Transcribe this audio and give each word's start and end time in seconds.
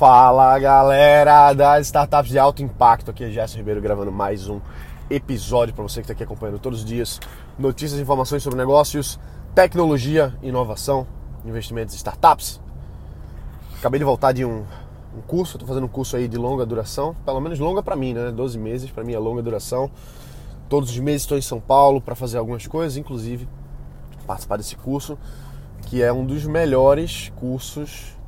Fala 0.00 0.58
galera 0.58 1.52
das 1.52 1.88
startups 1.88 2.30
de 2.30 2.38
alto 2.38 2.62
impacto, 2.62 3.10
aqui 3.10 3.22
é 3.22 3.30
Gerson 3.30 3.58
Ribeiro 3.58 3.82
gravando 3.82 4.10
mais 4.10 4.48
um 4.48 4.58
episódio 5.10 5.74
para 5.74 5.82
você 5.82 5.96
que 5.96 6.04
está 6.04 6.14
aqui 6.14 6.22
acompanhando 6.22 6.58
todos 6.58 6.78
os 6.78 6.84
dias 6.86 7.20
notícias 7.58 8.00
e 8.00 8.02
informações 8.02 8.42
sobre 8.42 8.58
negócios, 8.58 9.20
tecnologia, 9.54 10.34
inovação, 10.42 11.06
investimentos 11.44 11.94
e 11.94 11.98
startups. 11.98 12.62
Acabei 13.78 13.98
de 13.98 14.04
voltar 14.06 14.32
de 14.32 14.42
um, 14.42 14.64
um 15.14 15.20
curso, 15.26 15.58
estou 15.58 15.68
fazendo 15.68 15.84
um 15.84 15.88
curso 15.88 16.16
aí 16.16 16.26
de 16.26 16.38
longa 16.38 16.64
duração, 16.64 17.14
pelo 17.22 17.38
menos 17.38 17.58
longa 17.58 17.82
para 17.82 17.94
mim, 17.94 18.14
né? 18.14 18.30
12 18.30 18.58
meses, 18.58 18.90
para 18.90 19.04
mim 19.04 19.12
é 19.12 19.18
longa 19.18 19.42
duração. 19.42 19.90
Todos 20.66 20.88
os 20.88 20.98
meses 20.98 21.24
estou 21.24 21.36
em 21.36 21.42
São 21.42 21.60
Paulo 21.60 22.00
para 22.00 22.14
fazer 22.14 22.38
algumas 22.38 22.66
coisas, 22.66 22.96
inclusive 22.96 23.46
participar 24.26 24.56
desse 24.56 24.76
curso, 24.76 25.18
que 25.88 26.02
é 26.02 26.10
um 26.10 26.24
dos 26.24 26.46
melhores 26.46 27.30
cursos 27.36 28.18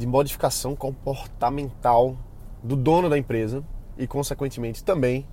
de 0.00 0.06
modificação 0.06 0.74
comportamental 0.74 2.16
do 2.62 2.74
dono 2.74 3.10
da 3.10 3.18
empresa 3.18 3.62
e, 3.98 4.06
consequentemente, 4.06 4.82
também 4.82 5.26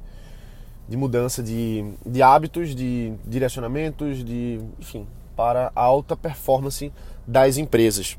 de 0.89 0.97
mudança 0.97 1.41
de, 1.41 1.89
de 2.05 2.21
hábitos, 2.21 2.75
de 2.75 3.13
direcionamentos, 3.25 4.25
de 4.25 4.59
enfim, 4.77 5.07
para 5.37 5.71
a 5.73 5.81
alta 5.81 6.17
performance 6.17 6.91
das 7.25 7.55
empresas. 7.55 8.17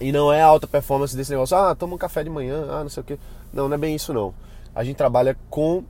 E 0.00 0.10
não 0.10 0.32
é 0.32 0.42
a 0.42 0.46
alta 0.46 0.66
performance 0.66 1.16
desse 1.16 1.30
negócio, 1.30 1.56
ah, 1.56 1.72
toma 1.76 1.94
um 1.94 1.98
café 1.98 2.24
de 2.24 2.30
manhã, 2.30 2.66
ah, 2.68 2.82
não 2.82 2.88
sei 2.88 3.00
o 3.00 3.04
quê. 3.04 3.16
Não, 3.52 3.68
não 3.68 3.76
é 3.76 3.78
bem 3.78 3.94
isso 3.94 4.12
não. 4.12 4.34
A 4.74 4.82
gente 4.82 4.96
trabalha 4.96 5.38
com 5.48 5.84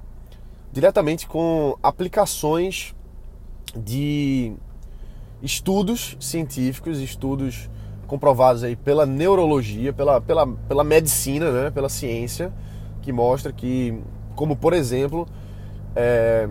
diretamente 0.71 1.27
com 1.27 1.79
aplicações 1.83 2.95
de 3.75 4.53
estudos 5.43 6.15
científicos, 6.21 7.01
estudos 7.01 7.71
comprovados 8.09 8.65
aí 8.65 8.75
pela 8.75 9.07
neurologia, 9.07 9.93
pela, 9.93 10.21
pela, 10.21 10.47
pela 10.47 10.83
medicina, 10.83 11.53
né, 11.53 11.71
pela 11.71 11.89
ciência, 11.89 12.53
que 13.03 13.13
mostra 13.13 13.53
que, 13.53 13.97
como 14.35 14.57
por 14.57 14.73
exemplo, 14.73 15.29
é, 15.95 16.49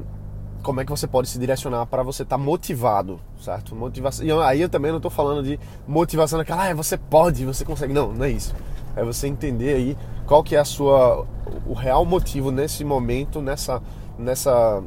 como 0.62 0.80
é 0.80 0.86
que 0.86 0.92
você 0.92 1.08
pode 1.08 1.28
se 1.28 1.40
direcionar 1.40 1.88
para 1.88 2.04
você 2.04 2.23
estar 2.23 2.38
tá 2.38 2.44
motivado, 2.44 3.20
certo? 3.42 3.76
Motivação. 3.76 4.26
E 4.26 4.31
aí 4.31 4.62
eu 4.62 4.70
também 4.70 4.92
não 4.92 4.98
estou 4.98 5.12
falando 5.12 5.44
de 5.44 5.59
motivação 5.88 6.38
naquela, 6.38 6.70
ah, 6.70 6.73
você 6.73 6.96
pode, 6.96 7.44
você 7.44 7.66
consegue. 7.66 7.92
Não, 7.92 8.14
não 8.14 8.26
é 8.26 8.30
isso. 8.30 8.56
É 8.96 9.03
você 9.03 9.28
entender 9.28 9.76
aí 9.76 9.98
qual 10.26 10.44
que 10.44 10.56
é 10.56 10.59
a 10.59 10.66
sua 10.66 11.26
o 11.66 11.74
real 11.74 12.06
motivo 12.06 12.52
nesse 12.52 12.84
momento, 12.84 13.42
nessa 13.42 13.81
nessa 14.18 14.84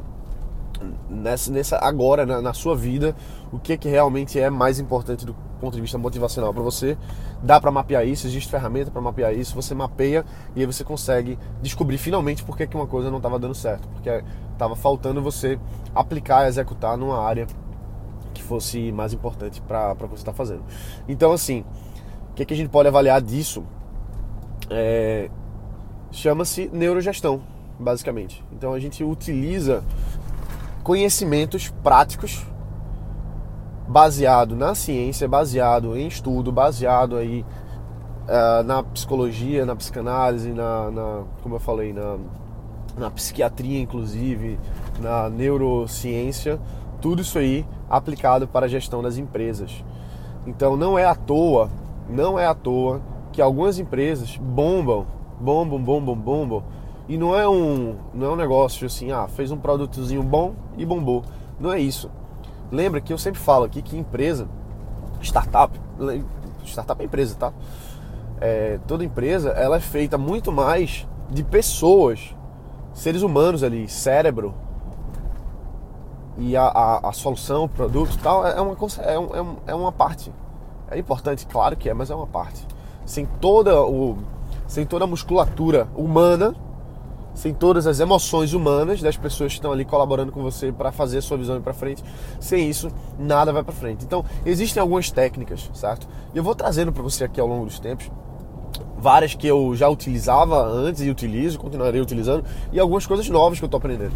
nessa, 1.09 1.53
nessa 1.53 1.79
agora 1.79 2.25
na, 2.25 2.41
na 2.41 2.53
sua 2.53 2.77
vida, 2.77 3.15
o 3.53 3.59
que 3.59 3.77
que 3.77 3.89
realmente 3.89 4.39
é 4.39 4.49
mais 4.49 4.79
importante 4.79 5.25
do 5.27 5.35
ponto 5.61 5.75
de 5.75 5.81
vista 5.81 5.99
motivacional 5.99 6.53
para 6.53 6.63
você. 6.63 6.97
Dá 7.43 7.61
para 7.61 7.71
mapear 7.71 8.07
isso, 8.07 8.27
existe 8.27 8.51
ferramenta 8.51 8.91
para 8.91 9.01
mapear 9.01 9.35
isso, 9.35 9.55
você 9.55 9.75
mapeia 9.75 10.25
e 10.55 10.61
aí 10.61 10.67
você 10.67 10.83
consegue 10.85 11.39
descobrir 11.63 11.99
finalmente 11.99 12.43
por 12.43 12.57
que, 12.57 12.67
que 12.67 12.77
uma 12.77 12.87
coisa 12.87 13.11
não 13.11 13.19
estava 13.19 13.39
dando 13.39 13.55
certo, 13.55 13.89
porque 13.89 14.11
estava 14.53 14.75
faltando 14.77 15.23
você 15.23 15.59
aplicar, 15.95 16.49
executar 16.49 16.97
numa 16.97 17.21
área 17.23 17.47
que 18.33 18.43
fosse 18.43 18.93
mais 18.93 19.13
importante 19.13 19.61
para 19.61 19.95
você 19.95 20.15
está 20.17 20.33
fazendo. 20.33 20.63
Então, 21.09 21.33
assim, 21.33 21.65
o 22.31 22.35
que, 22.35 22.45
que 22.45 22.55
a 22.55 22.57
gente 22.57 22.71
pode 22.71 22.89
avaliar 22.89 23.21
disso? 23.21 23.65
É, 24.71 25.29
Chama-se 26.13 26.69
neurogestão, 26.73 27.41
basicamente. 27.79 28.45
Então, 28.53 28.73
a 28.73 28.81
gente 28.81 29.05
utiliza 29.05 29.85
conhecimentos 30.83 31.69
práticos 31.83 32.47
baseado 33.87 34.55
na 34.55 34.75
ciência, 34.75 35.29
baseado 35.29 35.97
em 35.97 36.07
estudo, 36.07 36.53
baseado 36.53 37.17
aí 37.17 37.45
uh, 38.29 38.63
na 38.63 38.83
psicologia, 38.83 39.67
na 39.67 39.75
psicanálise, 39.75 40.53
na, 40.53 40.91
na, 40.91 41.23
como 41.43 41.57
eu 41.57 41.61
falei, 41.61 41.93
na, 41.93 42.17
na 42.97 43.11
psiquiatria, 43.11 43.81
inclusive, 43.81 44.59
na 45.01 45.29
neurociência, 45.29 46.61
tudo 47.01 47.23
isso 47.23 47.39
aí 47.39 47.67
aplicado 47.89 48.47
para 48.47 48.67
a 48.67 48.69
gestão 48.69 49.03
das 49.03 49.17
empresas. 49.17 49.85
Então 50.47 50.77
não 50.77 50.99
é 50.99 51.05
à 51.05 51.15
toa, 51.15 51.69
não 52.09 52.39
é 52.39 52.47
à 52.47 52.55
toa 52.55 53.01
que 53.33 53.43
algumas 53.43 53.79
empresas 53.79 54.37
bombam, 54.37 55.07
bombam, 55.41 55.83
bombam, 55.83 56.15
bombam, 56.15 56.63
e 57.11 57.19
não 57.19 57.35
é 57.35 57.49
um, 57.49 57.97
não 58.15 58.29
é 58.29 58.31
um 58.31 58.37
negócio 58.37 58.87
assim, 58.87 59.11
ah, 59.11 59.27
fez 59.27 59.51
um 59.51 59.57
produtozinho 59.57 60.23
bom 60.23 60.55
e 60.79 60.87
bombou. 60.87 61.25
Não 61.59 61.73
é 61.73 61.81
isso. 61.81 62.09
Lembra 62.71 63.01
que 63.01 63.13
eu 63.13 63.19
sempre 63.19 63.41
falo 63.41 63.65
aqui 63.65 63.83
que 63.83 63.99
empresa, 63.99 64.49
startup, 65.21 65.77
startup 66.65 67.03
é 67.03 67.05
empresa, 67.05 67.35
tá? 67.35 67.53
É, 68.41 68.79
toda 68.87 69.05
empresa 69.05 69.51
ela 69.51 69.79
é 69.79 69.81
feita 69.81 70.17
muito 70.17 70.53
mais 70.53 71.05
de 71.29 71.43
pessoas, 71.43 72.33
seres 72.95 73.23
humanos 73.23 73.65
ali, 73.65 73.89
cérebro 73.89 74.55
e 76.39 76.57
a, 76.57 76.63
a, 76.63 77.09
a 77.09 77.13
solução, 77.13 77.65
o 77.65 77.69
produto 77.69 78.17
tal 78.23 78.47
é 78.47 78.61
uma, 78.61 78.77
é, 79.03 79.19
um, 79.19 79.57
é 79.67 79.75
uma 79.75 79.91
parte. 79.91 80.33
É 80.89 80.97
importante, 80.97 81.45
claro 81.45 81.77
que 81.77 81.91
é, 81.91 81.93
mas 81.93 82.09
é 82.09 82.15
uma 82.15 82.29
parte. 82.29 82.65
Sem 83.05 83.27
toda, 83.41 83.83
o, 83.83 84.17
sem 84.69 84.87
toda 84.87 85.07
a 85.07 85.09
musculatura 85.09 85.89
humana 85.97 86.55
sem 87.35 87.55
todas 87.55 87.87
as 87.87 88.01
emoções 88.01 88.53
humanas 88.53 89.01
das 89.01 89.17
pessoas 89.17 89.53
que 89.53 89.59
estão 89.59 89.73
ali 89.73 89.85
colaborando 89.85 90.33
com 90.33 90.43
você 90.43 90.73
para 90.73 90.93
fazer 90.93 91.19
a 91.19 91.23
sua 91.23 91.37
visão 91.37 91.57
ir 91.57 91.61
para 91.61 91.75
frente. 91.75 92.03
Sem 92.39 92.69
isso, 92.69 92.89
nada 93.19 93.53
vai 93.53 93.63
para 93.63 93.73
frente. 93.73 94.05
Então, 94.05 94.25
existem 94.45 94.81
algumas 94.81 95.11
técnicas, 95.11 95.71
certo? 95.75 96.07
E 96.35 96.39
eu 96.39 96.43
vou 96.43 96.55
trazendo 96.55 96.93
para 96.93 97.03
você 97.03 97.25
aqui 97.25 97.41
ao 97.41 97.47
longo 97.47 97.67
dos 97.67 97.79
tempos 97.79 98.11
várias 99.01 99.35
que 99.35 99.47
eu 99.47 99.75
já 99.75 99.89
utilizava 99.89 100.63
antes 100.63 101.01
e 101.01 101.11
utilizo, 101.11 101.59
continuarei 101.59 102.01
utilizando, 102.01 102.45
e 102.71 102.79
algumas 102.79 103.07
coisas 103.07 103.29
novas 103.31 103.59
que 103.59 103.65
eu 103.65 103.67
estou 103.67 103.79
aprendendo. 103.79 104.13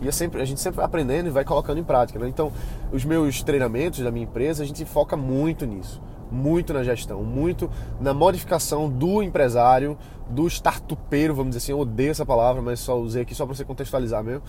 E 0.00 0.06
é 0.06 0.12
sempre, 0.12 0.40
a 0.40 0.44
gente 0.44 0.60
sempre 0.60 0.76
vai 0.76 0.86
aprendendo 0.86 1.26
e 1.26 1.30
vai 1.30 1.44
colocando 1.44 1.78
em 1.78 1.84
prática. 1.84 2.18
Né? 2.20 2.28
Então, 2.28 2.52
os 2.92 3.04
meus 3.04 3.42
treinamentos 3.42 3.98
da 3.98 4.10
minha 4.10 4.24
empresa, 4.24 4.62
a 4.62 4.66
gente 4.66 4.84
foca 4.84 5.16
muito 5.16 5.66
nisso 5.66 6.00
muito 6.30 6.72
na 6.72 6.82
gestão, 6.82 7.22
muito 7.22 7.70
na 8.00 8.12
modificação 8.12 8.88
do 8.88 9.22
empresário, 9.22 9.96
do 10.28 10.46
startupeiro, 10.46 11.34
vamos 11.34 11.50
dizer 11.50 11.64
assim. 11.64 11.72
Eu 11.72 11.80
odeio 11.80 12.10
essa 12.10 12.26
palavra, 12.26 12.62
mas 12.62 12.80
só 12.80 12.98
usei 12.98 13.22
aqui 13.22 13.34
só 13.34 13.46
para 13.46 13.54
você 13.54 13.64
contextualizar 13.64 14.22
mesmo. 14.22 14.42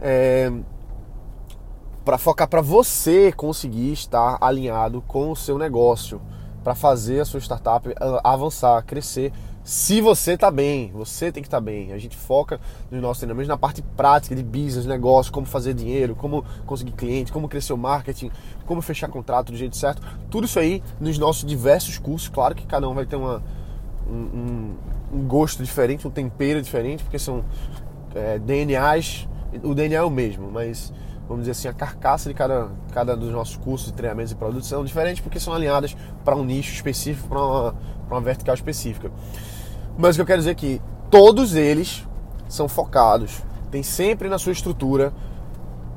É, 0.00 0.52
para 2.04 2.18
focar 2.18 2.48
para 2.48 2.60
você 2.60 3.30
conseguir 3.32 3.92
estar 3.92 4.36
alinhado 4.40 5.00
com 5.02 5.30
o 5.30 5.36
seu 5.36 5.56
negócio, 5.56 6.20
para 6.62 6.74
fazer 6.74 7.20
a 7.20 7.24
sua 7.24 7.40
startup 7.40 7.88
avançar, 8.22 8.82
crescer 8.84 9.32
se 9.64 10.00
você 10.00 10.32
está 10.32 10.50
bem, 10.50 10.90
você 10.92 11.30
tem 11.30 11.42
que 11.42 11.46
estar 11.46 11.58
tá 11.58 11.60
bem. 11.60 11.92
A 11.92 11.98
gente 11.98 12.16
foca 12.16 12.60
nos 12.90 13.00
nossos 13.00 13.18
treinamentos 13.18 13.48
na 13.48 13.56
parte 13.56 13.80
prática 13.80 14.34
de 14.34 14.42
business, 14.42 14.86
negócio, 14.86 15.32
como 15.32 15.46
fazer 15.46 15.72
dinheiro, 15.72 16.16
como 16.16 16.44
conseguir 16.66 16.92
cliente, 16.92 17.32
como 17.32 17.48
crescer 17.48 17.72
o 17.72 17.76
marketing, 17.78 18.30
como 18.66 18.82
fechar 18.82 19.08
contrato 19.08 19.52
do 19.52 19.58
jeito 19.58 19.76
certo. 19.76 20.02
Tudo 20.30 20.46
isso 20.46 20.58
aí 20.58 20.82
nos 21.00 21.16
nossos 21.16 21.44
diversos 21.44 21.96
cursos. 21.96 22.28
Claro 22.28 22.54
que 22.56 22.66
cada 22.66 22.88
um 22.88 22.94
vai 22.94 23.06
ter 23.06 23.14
uma, 23.14 23.40
um, 24.08 24.74
um 25.12 25.26
gosto 25.28 25.62
diferente, 25.62 26.08
um 26.08 26.10
tempero 26.10 26.60
diferente, 26.60 27.04
porque 27.04 27.18
são 27.18 27.44
é, 28.14 28.40
DNAs. 28.40 29.28
O 29.62 29.74
DNA 29.74 29.98
é 29.98 30.02
o 30.02 30.10
mesmo, 30.10 30.50
mas 30.50 30.92
vamos 31.32 31.46
dizer 31.46 31.52
assim, 31.52 31.68
a 31.68 31.72
carcaça 31.72 32.28
de 32.28 32.34
cada, 32.34 32.68
cada 32.92 33.16
dos 33.16 33.30
nossos 33.30 33.56
cursos 33.56 33.88
de 33.88 33.94
treinamentos 33.94 34.32
e 34.32 34.34
produtos 34.34 34.68
são 34.68 34.84
diferentes 34.84 35.22
porque 35.22 35.40
são 35.40 35.54
alinhadas 35.54 35.96
para 36.24 36.36
um 36.36 36.44
nicho 36.44 36.72
específico, 36.72 37.28
para 37.28 37.38
uma, 37.38 37.74
uma 38.10 38.20
vertical 38.20 38.54
específica. 38.54 39.10
Mas 39.96 40.14
o 40.14 40.18
que 40.18 40.22
eu 40.22 40.26
quero 40.26 40.38
dizer 40.38 40.50
é 40.50 40.54
que 40.54 40.80
todos 41.10 41.54
eles 41.54 42.06
são 42.48 42.68
focados, 42.68 43.42
tem 43.70 43.82
sempre 43.82 44.28
na 44.28 44.38
sua 44.38 44.52
estrutura 44.52 45.12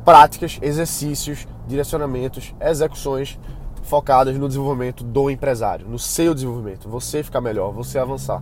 práticas, 0.06 0.58
exercícios, 0.62 1.46
direcionamentos, 1.68 2.54
execuções 2.62 3.38
focadas 3.84 4.38
no 4.38 4.48
desenvolvimento 4.48 5.04
do 5.04 5.30
empresário, 5.30 5.88
no 5.88 6.00
seu 6.00 6.34
desenvolvimento, 6.34 6.88
você 6.88 7.22
ficar 7.24 7.42
melhor, 7.42 7.72
você 7.72 8.00
avançar. 8.00 8.42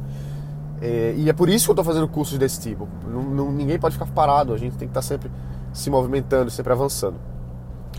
É, 0.82 1.16
e 1.18 1.30
é 1.30 1.34
por 1.34 1.50
isso 1.50 1.66
que 1.66 1.72
eu 1.72 1.74
estou 1.74 1.86
fazendo 1.86 2.08
cursos 2.08 2.38
desse 2.38 2.60
tipo. 2.60 2.88
Não, 3.08 3.24
não, 3.24 3.52
ninguém 3.52 3.80
pode 3.80 3.96
ficar 3.96 4.06
parado, 4.08 4.54
a 4.54 4.58
gente 4.58 4.78
tem 4.78 4.88
que 4.88 4.92
estar 4.92 5.02
tá 5.02 5.08
sempre 5.08 5.32
se 5.74 5.90
movimentando, 5.90 6.52
sempre 6.52 6.72
avançando. 6.72 7.20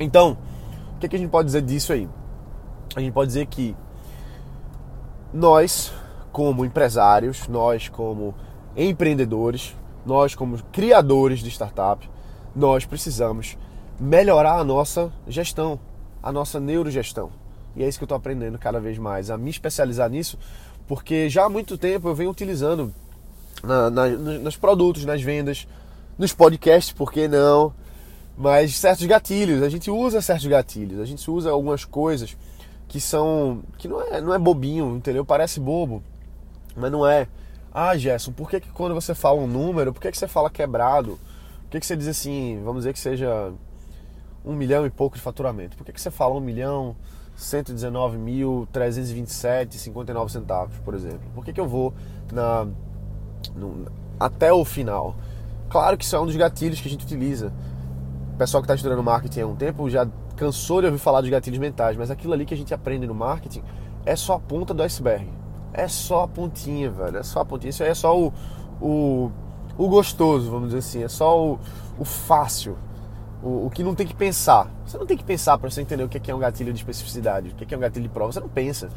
Então, 0.00 0.38
o 0.96 0.98
que, 0.98 1.08
que 1.08 1.16
a 1.16 1.18
gente 1.18 1.30
pode 1.30 1.46
dizer 1.46 1.62
disso 1.62 1.92
aí? 1.92 2.08
A 2.96 3.00
gente 3.00 3.12
pode 3.12 3.28
dizer 3.28 3.46
que 3.46 3.76
nós, 5.32 5.92
como 6.32 6.64
empresários, 6.64 7.48
nós 7.48 7.88
como 7.88 8.34
empreendedores, 8.76 9.76
nós 10.06 10.34
como 10.34 10.62
criadores 10.72 11.40
de 11.40 11.50
startup, 11.50 12.08
nós 12.54 12.84
precisamos 12.84 13.58
melhorar 13.98 14.58
a 14.58 14.64
nossa 14.64 15.12
gestão, 15.26 15.78
a 16.22 16.30
nossa 16.30 16.60
neurogestão. 16.60 17.30
E 17.76 17.82
é 17.82 17.88
isso 17.88 17.98
que 17.98 18.04
eu 18.04 18.06
estou 18.06 18.16
aprendendo 18.16 18.58
cada 18.58 18.80
vez 18.80 18.98
mais, 18.98 19.30
a 19.30 19.36
me 19.36 19.50
especializar 19.50 20.08
nisso, 20.08 20.38
porque 20.86 21.28
já 21.28 21.44
há 21.44 21.48
muito 21.48 21.76
tempo 21.76 22.08
eu 22.08 22.14
venho 22.14 22.30
utilizando 22.30 22.94
na, 23.62 23.90
na, 23.90 24.08
nos 24.08 24.56
produtos, 24.56 25.04
nas 25.04 25.22
vendas, 25.22 25.66
nos 26.18 26.32
podcasts, 26.32 26.92
por 26.92 27.12
que 27.12 27.28
não? 27.28 27.72
Mas 28.36 28.76
certos 28.76 29.06
gatilhos, 29.06 29.62
a 29.62 29.68
gente 29.68 29.90
usa 29.90 30.20
certos 30.20 30.46
gatilhos, 30.46 31.00
a 31.00 31.04
gente 31.04 31.30
usa 31.30 31.50
algumas 31.50 31.84
coisas 31.84 32.36
que 32.88 33.00
são 33.00 33.62
que 33.78 33.88
não 33.88 34.02
é, 34.02 34.20
não 34.20 34.34
é 34.34 34.38
bobinho, 34.38 34.96
entendeu? 34.96 35.24
Parece 35.24 35.60
bobo, 35.60 36.02
Mas 36.76 36.90
não 36.90 37.06
é. 37.06 37.28
Ah, 37.72 37.96
Gerson, 37.96 38.32
por 38.32 38.48
que, 38.48 38.60
que 38.60 38.68
quando 38.70 38.94
você 38.94 39.14
fala 39.14 39.40
um 39.40 39.46
número, 39.46 39.92
por 39.92 40.00
que, 40.00 40.10
que 40.10 40.18
você 40.18 40.28
fala 40.28 40.48
quebrado? 40.48 41.18
Por 41.62 41.70
que, 41.70 41.80
que 41.80 41.86
você 41.86 41.96
diz 41.96 42.06
assim, 42.06 42.60
vamos 42.64 42.82
dizer 42.82 42.92
que 42.92 43.00
seja 43.00 43.52
um 44.44 44.54
milhão 44.54 44.86
e 44.86 44.90
pouco 44.90 45.16
de 45.16 45.22
faturamento? 45.22 45.76
Por 45.76 45.84
que, 45.84 45.92
que 45.92 46.00
você 46.00 46.10
fala 46.10 46.36
um 46.36 46.40
milhão 46.40 46.94
119.327,59 47.36 50.28
centavos, 50.28 50.76
por 50.84 50.94
exemplo? 50.94 51.28
Por 51.34 51.44
que, 51.44 51.52
que 51.52 51.60
eu 51.60 51.66
vou 51.66 51.92
na, 52.32 52.68
no, 53.56 53.86
até 54.20 54.52
o 54.52 54.64
final? 54.64 55.16
Claro 55.74 55.98
que 55.98 56.04
isso 56.04 56.14
é 56.14 56.20
um 56.20 56.26
dos 56.26 56.36
gatilhos 56.36 56.80
que 56.80 56.86
a 56.86 56.90
gente 56.92 57.04
utiliza. 57.04 57.52
O 58.32 58.36
pessoal 58.36 58.62
que 58.62 58.66
está 58.66 58.76
estudando 58.76 59.02
marketing 59.02 59.40
há 59.40 59.46
um 59.48 59.56
tempo 59.56 59.90
já 59.90 60.06
cansou 60.36 60.80
de 60.80 60.86
ouvir 60.86 60.98
falar 60.98 61.20
dos 61.20 61.28
gatilhos 61.28 61.58
mentais, 61.58 61.96
mas 61.96 62.12
aquilo 62.12 62.32
ali 62.32 62.46
que 62.46 62.54
a 62.54 62.56
gente 62.56 62.72
aprende 62.72 63.08
no 63.08 63.14
marketing 63.14 63.60
é 64.06 64.14
só 64.14 64.34
a 64.34 64.38
ponta 64.38 64.72
do 64.72 64.84
iceberg. 64.84 65.28
É 65.72 65.88
só 65.88 66.22
a 66.22 66.28
pontinha, 66.28 66.92
velho. 66.92 67.18
É 67.18 67.24
só 67.24 67.40
a 67.40 67.44
pontinha. 67.44 67.70
Isso 67.70 67.82
aí 67.82 67.88
é 67.88 67.94
só 67.94 68.16
o, 68.16 68.32
o, 68.80 69.32
o 69.76 69.88
gostoso, 69.88 70.48
vamos 70.48 70.68
dizer 70.68 70.78
assim. 70.78 71.02
É 71.02 71.08
só 71.08 71.44
o, 71.44 71.58
o 71.98 72.04
fácil. 72.04 72.78
O, 73.42 73.66
o, 73.66 73.70
que 73.70 73.82
não 73.82 73.96
tem 73.96 74.06
que 74.06 74.14
pensar. 74.14 74.70
Você 74.86 74.96
não 74.96 75.06
tem 75.06 75.16
que 75.16 75.24
pensar 75.24 75.58
para 75.58 75.68
você 75.68 75.80
entender 75.80 76.04
o 76.04 76.08
que 76.08 76.30
é 76.30 76.34
um 76.36 76.38
gatilho 76.38 76.72
de 76.72 76.78
especificidade, 76.78 77.48
o 77.48 77.66
que 77.66 77.74
é 77.74 77.76
um 77.76 77.80
gatilho 77.80 78.04
de 78.04 78.10
prova. 78.10 78.30
Você 78.30 78.38
não 78.38 78.48
pensa. 78.48 78.90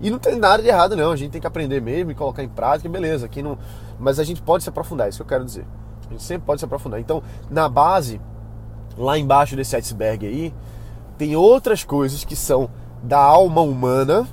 E 0.00 0.10
não 0.10 0.18
tem 0.18 0.36
nada 0.36 0.62
de 0.62 0.70
errado, 0.70 0.96
não. 0.96 1.10
A 1.10 1.16
gente 1.16 1.32
tem 1.32 1.40
que 1.42 1.46
aprender 1.46 1.82
mesmo 1.82 2.12
e 2.12 2.14
colocar 2.14 2.42
em 2.42 2.48
prática, 2.48 2.88
beleza. 2.88 3.26
Aqui 3.26 3.42
não... 3.42 3.58
Mas 4.00 4.18
a 4.18 4.24
gente 4.24 4.40
pode 4.40 4.62
se 4.62 4.70
aprofundar, 4.70 5.06
é 5.06 5.10
isso 5.10 5.18
que 5.18 5.22
eu 5.22 5.26
quero 5.26 5.44
dizer. 5.44 5.66
Gente 6.14 6.22
sempre 6.22 6.46
pode 6.46 6.60
se 6.60 6.64
aprofundar. 6.64 7.00
Então, 7.00 7.22
na 7.50 7.68
base, 7.68 8.20
lá 8.96 9.18
embaixo 9.18 9.56
desse 9.56 9.74
iceberg 9.74 10.26
aí, 10.26 10.54
tem 11.18 11.34
outras 11.34 11.82
coisas 11.82 12.24
que 12.24 12.36
são 12.36 12.70
da 13.02 13.18
alma 13.18 13.60
humana, 13.60 14.26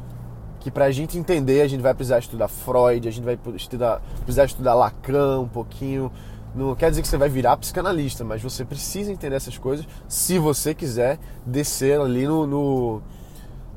que 0.59 0.69
para 0.69 0.85
a 0.85 0.91
gente 0.91 1.17
entender 1.17 1.61
a 1.61 1.67
gente 1.67 1.81
vai 1.81 1.93
precisar 1.93 2.19
estudar 2.19 2.47
Freud, 2.47 3.07
a 3.07 3.11
gente 3.11 3.23
vai 3.23 3.37
estudar, 3.55 4.01
precisar 4.23 4.45
estudar 4.45 4.75
Lacan 4.75 5.39
um 5.39 5.47
pouquinho. 5.47 6.11
Não 6.53 6.75
quer 6.75 6.89
dizer 6.89 7.01
que 7.01 7.07
você 7.07 7.17
vai 7.17 7.29
virar 7.29 7.57
psicanalista, 7.57 8.23
mas 8.23 8.41
você 8.41 8.63
precisa 8.63 9.11
entender 9.11 9.35
essas 9.35 9.57
coisas 9.57 9.87
se 10.07 10.37
você 10.37 10.75
quiser 10.75 11.17
descer 11.45 11.99
ali 11.99 12.27
no, 12.27 12.45
no, 12.45 13.01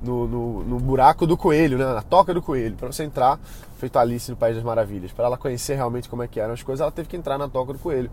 no, 0.05 0.29
no, 0.29 0.65
no 0.65 0.79
buraco 0.79 1.27
do 1.27 1.37
coelho, 1.37 1.79
né? 1.79 1.85
na 1.85 2.03
toca 2.03 2.33
do 2.33 2.43
coelho, 2.43 2.77
para 2.77 2.93
você 2.93 3.05
entrar, 3.05 3.39
feito 3.79 3.99
Alice 3.99 4.31
no 4.31 4.37
País 4.37 4.55
das 4.55 4.65
Maravilhas. 4.65 5.13
Para 5.13 5.27
ela 5.27 5.37
conhecer 5.37 5.75
realmente 5.75 6.09
como 6.09 6.23
é 6.23 6.29
que 6.29 6.39
eram 6.39 6.55
as 6.55 6.63
coisas, 6.63 6.81
ela 6.81 6.93
teve 6.93 7.09
que 7.09 7.17
entrar 7.17 7.39
na 7.39 7.49
toca 7.49 7.73
do 7.73 7.79
coelho. 7.79 8.11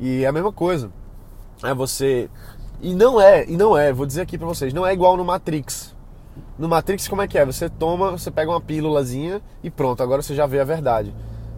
E 0.00 0.24
é 0.24 0.26
a 0.26 0.32
mesma 0.32 0.52
coisa. 0.52 0.90
É 1.62 1.74
você. 1.74 2.28
E 2.80 2.94
não 2.94 3.20
é, 3.20 3.44
e 3.48 3.56
não 3.56 3.76
é, 3.76 3.92
vou 3.92 4.06
dizer 4.06 4.22
aqui 4.22 4.38
para 4.38 4.46
vocês, 4.46 4.72
não 4.72 4.86
é 4.86 4.92
igual 4.92 5.16
no 5.16 5.24
Matrix. 5.24 5.94
No 6.58 6.68
Matrix, 6.68 7.06
como 7.08 7.20
é 7.20 7.28
que 7.28 7.38
é? 7.38 7.44
Você 7.44 7.68
toma, 7.68 8.12
você 8.12 8.30
pega 8.30 8.50
uma 8.50 8.60
pílulazinha 8.60 9.42
e 9.62 9.70
pronto, 9.70 10.02
agora 10.02 10.22
você 10.22 10.34
já 10.34 10.46
vê 10.46 10.60
a 10.60 10.64
verdade. 10.64 11.14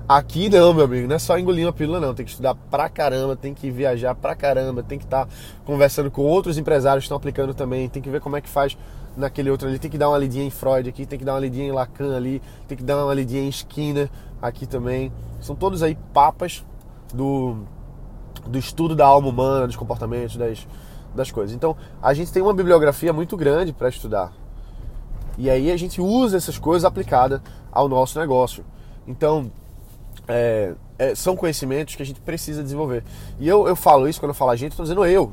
Aqui 0.09 0.49
não, 0.49 0.75
meu 0.75 0.85
amigo, 0.85 1.07
não 1.07 1.15
é 1.15 1.19
só 1.19 1.39
engolir 1.39 1.65
uma 1.65 1.73
pílula, 1.73 2.01
não. 2.01 2.13
Tem 2.13 2.25
que 2.25 2.33
estudar 2.33 2.55
pra 2.55 2.89
caramba, 2.89 3.37
tem 3.37 3.55
que 3.55 3.71
viajar 3.71 4.15
pra 4.15 4.35
caramba, 4.35 4.83
tem 4.83 4.99
que 4.99 5.05
estar 5.05 5.27
tá 5.27 5.33
conversando 5.65 6.11
com 6.11 6.23
outros 6.23 6.59
empresários 6.59 7.03
que 7.03 7.07
estão 7.07 7.17
aplicando 7.17 7.55
também, 7.55 7.89
tem 7.89 8.03
que 8.03 8.11
ver 8.11 8.21
como 8.21 8.37
é 8.37 8.41
que 8.41 8.49
faz 8.49 8.77
naquele 9.17 9.51
outro 9.51 9.69
ali, 9.69 9.79
tem 9.79 9.91
que 9.91 9.99
dar 9.99 10.09
uma 10.09 10.19
lidinha 10.19 10.45
em 10.45 10.51
Freud 10.51 10.89
aqui, 10.89 11.07
tem 11.07 11.19
que 11.19 11.25
dar 11.25 11.35
uma 11.35 11.41
lidinha 11.41 11.67
em 11.67 11.73
Lacan 11.73 12.17
ali, 12.17 12.43
tem 12.67 12.77
que 12.77 12.85
dar 12.85 13.05
uma 13.05 13.15
lidinha 13.15 13.43
em 13.43 13.49
Skinner 13.49 14.11
aqui 14.41 14.67
também. 14.67 15.13
São 15.41 15.55
todos 15.55 15.83
aí 15.83 15.97
papas 16.13 16.65
do, 17.13 17.59
do 18.47 18.59
estudo 18.59 18.97
da 18.97 19.07
alma 19.07 19.29
humana, 19.29 19.67
dos 19.67 19.77
comportamentos, 19.77 20.37
das, 20.37 20.67
das 21.15 21.31
coisas. 21.31 21.55
Então, 21.55 21.77
a 22.01 22.15
gente 22.15 22.33
tem 22.33 22.43
uma 22.43 22.55
bibliografia 22.55 23.13
muito 23.13 23.37
grande 23.37 23.73
para 23.73 23.89
estudar. 23.89 24.33
E 25.39 25.49
aí 25.49 25.71
a 25.71 25.77
gente 25.77 26.01
usa 26.01 26.37
essas 26.37 26.59
coisas 26.59 26.85
aplicadas 26.85 27.41
ao 27.71 27.89
nosso 27.89 28.19
negócio. 28.19 28.65
Então, 29.07 29.51
é, 30.29 30.75
é, 30.99 31.15
são 31.15 31.35
conhecimentos 31.35 31.97
que 31.97 32.03
a 32.03 32.07
gente 32.07 32.21
precisa 32.21 32.63
desenvolver. 32.63 33.05
E 33.39 33.49
eu, 33.49 33.67
eu 33.67 33.75
falo 33.75 34.09
isso 34.09 34.21
quando 34.21 34.31
eu 34.31 34.35
falo 34.35 34.51
a 34.51 34.57
gente, 34.57 34.73
estou 34.73 34.85
dizendo 34.85 35.05
eu. 35.05 35.33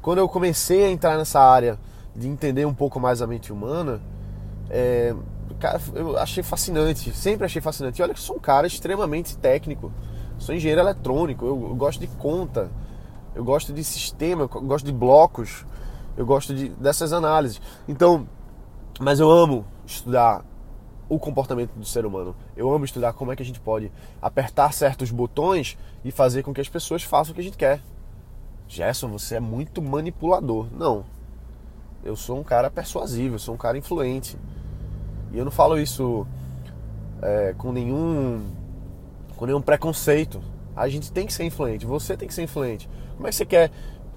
Quando 0.00 0.18
eu 0.18 0.28
comecei 0.28 0.84
a 0.84 0.90
entrar 0.90 1.18
nessa 1.18 1.40
área 1.40 1.78
de 2.18 2.28
entender 2.28 2.66
um 2.66 2.74
pouco 2.74 2.98
mais 2.98 3.22
a 3.22 3.26
mente 3.26 3.52
humana, 3.52 4.00
é, 4.68 5.14
cara, 5.58 5.80
eu 5.94 6.18
achei 6.18 6.42
fascinante, 6.42 7.12
sempre 7.12 7.46
achei 7.46 7.62
fascinante. 7.62 8.00
E 8.00 8.02
olha 8.02 8.12
que 8.12 8.20
sou 8.20 8.36
um 8.36 8.40
cara 8.40 8.66
extremamente 8.66 9.36
técnico, 9.38 9.92
sou 10.38 10.54
engenheiro 10.54 10.80
eletrônico, 10.80 11.46
eu, 11.46 11.68
eu 11.68 11.74
gosto 11.74 12.00
de 12.00 12.06
conta, 12.06 12.70
eu 13.34 13.44
gosto 13.44 13.72
de 13.72 13.84
sistema, 13.84 14.42
eu 14.42 14.48
gosto 14.48 14.84
de 14.84 14.92
blocos, 14.92 15.64
eu 16.16 16.26
gosto 16.26 16.54
de, 16.54 16.70
dessas 16.70 17.12
análises. 17.12 17.60
Então, 17.86 18.26
mas 19.00 19.20
eu 19.20 19.30
amo 19.30 19.64
estudar 19.86 20.44
o 21.08 21.18
comportamento 21.18 21.72
do 21.74 21.84
ser 21.84 22.04
humano. 22.04 22.36
Eu 22.56 22.70
amo 22.72 22.84
estudar 22.84 23.12
como 23.12 23.32
é 23.32 23.36
que 23.36 23.42
a 23.42 23.46
gente 23.46 23.60
pode 23.60 23.90
apertar 24.20 24.72
certos 24.72 25.10
botões 25.10 25.78
e 26.04 26.10
fazer 26.10 26.42
com 26.42 26.52
que 26.52 26.60
as 26.60 26.68
pessoas 26.68 27.02
façam 27.02 27.32
o 27.32 27.34
que 27.34 27.40
a 27.40 27.44
gente 27.44 27.56
quer. 27.56 27.80
Gerson, 28.66 29.08
você 29.08 29.36
é 29.36 29.40
muito 29.40 29.80
manipulador. 29.80 30.66
Não. 30.70 31.04
Eu 32.08 32.16
sou 32.16 32.38
um 32.38 32.42
cara 32.42 32.70
persuasivo, 32.70 33.34
eu 33.34 33.38
sou 33.38 33.54
um 33.54 33.58
cara 33.58 33.76
influente. 33.76 34.38
E 35.30 35.36
eu 35.38 35.44
não 35.44 35.52
falo 35.52 35.78
isso 35.78 36.26
é, 37.20 37.54
com 37.58 37.70
nenhum 37.70 38.46
com 39.36 39.44
nenhum 39.44 39.60
preconceito. 39.60 40.40
A 40.74 40.88
gente 40.88 41.12
tem 41.12 41.26
que 41.26 41.32
ser 41.34 41.44
influente, 41.44 41.84
você 41.84 42.16
tem 42.16 42.26
que 42.26 42.32
ser 42.32 42.42
influente. 42.42 42.88
Como 43.14 43.26
é 43.26 43.30
que 43.30 43.36
você 43.36 43.44
quer 43.44 43.70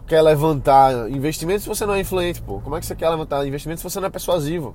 quer 0.08 0.22
levantar 0.22 1.12
investimentos 1.12 1.64
se 1.64 1.70
você 1.70 1.86
não 1.86 1.94
é 1.94 2.00
influente, 2.00 2.42
pô? 2.42 2.62
Como 2.62 2.78
é 2.78 2.80
que 2.80 2.86
você 2.86 2.96
quer 2.96 3.10
levantar 3.10 3.46
investimentos 3.46 3.82
se 3.82 3.90
você 3.90 4.00
não 4.00 4.08
é 4.08 4.10
persuasivo? 4.10 4.74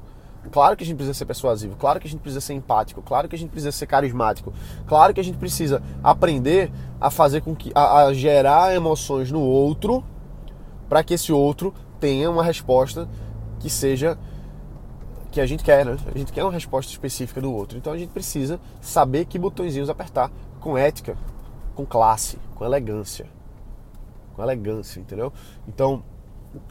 Claro 0.53 0.77
que 0.77 0.85
a 0.85 0.87
gente 0.87 0.97
precisa 0.97 1.15
ser 1.15 1.25
persuasivo, 1.25 1.75
claro 1.75 1.99
que 1.99 2.07
a 2.07 2.11
gente 2.11 2.21
precisa 2.21 2.41
ser 2.41 2.53
empático, 2.53 3.03
claro 3.03 3.29
que 3.29 3.35
a 3.35 3.39
gente 3.39 3.51
precisa 3.51 3.73
ser 3.73 3.87
carismático, 3.87 4.53
claro 4.87 5.13
que 5.13 5.21
a 5.21 5.25
gente 5.25 5.39
precisa 5.39 5.83
aprender 6.05 6.71
a 7.01 7.11
fazer 7.11 7.41
com 7.41 7.57
que 7.57 7.73
a, 7.75 8.05
a 8.05 8.15
gerar 8.15 8.73
emoções 8.73 9.33
no 9.33 9.41
outro 9.41 10.05
para 10.89 11.03
que 11.03 11.15
esse 11.15 11.33
outro 11.33 11.75
tenha 12.00 12.31
uma 12.31 12.43
resposta 12.43 13.08
que 13.58 13.70
seja 13.70 14.19
que 15.31 15.40
a 15.40 15.46
gente 15.46 15.62
quer, 15.62 15.84
né? 15.84 15.96
A 16.14 16.19
gente 16.19 16.32
quer 16.32 16.43
uma 16.43 16.52
resposta 16.52 16.90
específica 16.90 17.40
do 17.40 17.52
outro. 17.52 17.76
Então 17.76 17.93
a 17.93 17.98
gente 17.98 18.10
precisa 18.10 18.60
saber 18.81 19.26
que 19.26 19.38
botõezinhos 19.38 19.90
apertar 19.90 20.31
com 20.60 20.78
ética, 20.78 21.16
com 21.75 21.84
classe, 21.84 22.38
com 22.54 22.64
elegância 22.64 23.26
com 24.37 24.43
elegância, 24.43 25.00
entendeu? 25.00 25.32
Então, 25.66 26.04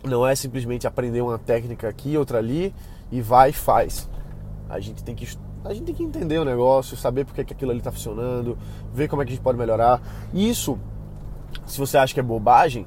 não 0.04 0.26
é 0.26 0.36
simplesmente 0.36 0.86
aprender 0.86 1.22
uma 1.22 1.40
técnica 1.40 1.90
aqui, 1.90 2.16
outra 2.16 2.38
ali 2.38 2.74
e 3.12 3.20
vai 3.22 3.50
e 3.50 3.54
faz. 3.54 4.08
A 4.70 4.80
gente 4.80 5.04
tem 5.04 5.16
que 5.16 5.28
a 5.64 5.74
gente 5.74 5.86
tem 5.86 5.96
que 5.96 6.04
entender 6.04 6.38
o 6.38 6.46
negócio, 6.46 6.96
saber 6.96 7.26
porque 7.26 7.44
que 7.44 7.52
aquilo 7.52 7.72
ali 7.72 7.80
está 7.80 7.92
funcionando, 7.92 8.56
ver 8.94 9.08
como 9.08 9.24
é 9.24 9.26
que 9.26 9.32
a 9.32 9.36
gente 9.36 9.44
pode 9.44 9.58
melhorar. 9.58 10.00
Isso, 10.32 10.78
se 11.66 11.80
você 11.80 11.98
acha 11.98 12.14
que 12.14 12.20
é 12.20 12.24
bobagem, 12.24 12.86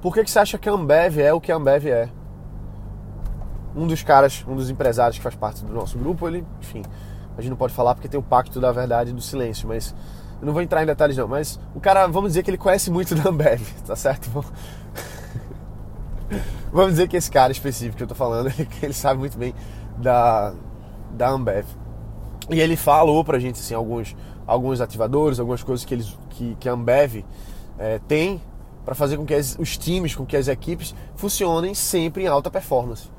por 0.00 0.14
que, 0.14 0.24
que 0.24 0.30
você 0.30 0.38
acha 0.38 0.58
que 0.58 0.68
a 0.68 0.72
Ambev 0.72 1.18
é 1.18 1.32
o 1.32 1.40
que 1.40 1.50
a 1.50 1.56
Ambev 1.56 1.86
é? 1.86 2.08
Um 3.74 3.86
dos 3.86 4.02
caras, 4.02 4.44
um 4.46 4.54
dos 4.54 4.70
empresários 4.70 5.16
que 5.16 5.22
faz 5.22 5.34
parte 5.34 5.64
do 5.64 5.72
nosso 5.72 5.98
grupo, 5.98 6.26
ele, 6.26 6.44
enfim, 6.60 6.82
a 7.36 7.40
gente 7.40 7.50
não 7.50 7.56
pode 7.56 7.74
falar 7.74 7.94
porque 7.94 8.08
tem 8.08 8.18
o 8.18 8.22
pacto 8.22 8.60
da 8.60 8.72
verdade 8.72 9.10
e 9.10 9.12
do 9.12 9.20
silêncio, 9.20 9.68
mas 9.68 9.94
eu 10.40 10.46
não 10.46 10.52
vou 10.52 10.62
entrar 10.62 10.82
em 10.82 10.86
detalhes 10.86 11.16
não, 11.16 11.26
mas 11.26 11.58
o 11.74 11.80
cara, 11.80 12.06
vamos 12.06 12.30
dizer 12.30 12.42
que 12.42 12.50
ele 12.50 12.58
conhece 12.58 12.90
muito 12.90 13.14
da 13.14 13.28
Ambev, 13.28 13.60
tá 13.86 13.96
certo? 13.96 14.30
vamos 16.72 16.92
dizer 16.92 17.08
que 17.08 17.16
esse 17.16 17.30
cara 17.30 17.50
específico 17.50 17.96
que 17.96 18.02
eu 18.02 18.08
tô 18.08 18.14
falando, 18.14 18.52
ele 18.82 18.92
sabe 18.92 19.18
muito 19.18 19.36
bem 19.36 19.54
da, 19.96 20.54
da 21.10 21.28
Ambev. 21.28 21.66
E 22.50 22.60
ele 22.60 22.76
falou 22.76 23.24
pra 23.24 23.38
gente 23.38 23.60
assim, 23.60 23.74
alguns, 23.74 24.16
alguns 24.46 24.80
ativadores, 24.80 25.38
algumas 25.38 25.62
coisas 25.62 25.84
que, 25.84 25.92
eles, 25.92 26.16
que, 26.30 26.56
que 26.58 26.68
a 26.68 26.72
Ambev 26.72 27.24
é, 27.78 28.00
tem 28.06 28.40
para 28.88 28.94
fazer 28.94 29.18
com 29.18 29.26
que 29.26 29.34
as, 29.34 29.54
os 29.58 29.76
times, 29.76 30.14
com 30.14 30.24
que 30.24 30.34
as 30.34 30.48
equipes 30.48 30.94
funcionem 31.14 31.74
sempre 31.74 32.22
em 32.22 32.26
alta 32.26 32.50
performance. 32.50 33.10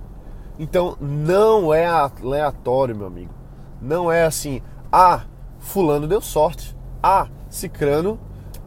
Então 0.58 0.98
não 1.00 1.72
é 1.72 1.86
aleatório, 1.86 2.96
meu 2.96 3.06
amigo. 3.06 3.32
Não 3.80 4.12
é 4.12 4.24
assim, 4.24 4.64
ah, 4.92 5.26
fulano 5.60 6.08
deu 6.08 6.22
sorte. 6.22 6.76
Ah, 7.04 7.28
Cicrano, 7.52 8.20